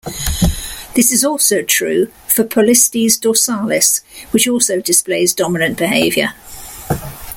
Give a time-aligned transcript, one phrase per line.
[0.95, 6.33] This is also true for "Polistes dorsalis", which also displays dominant behavior.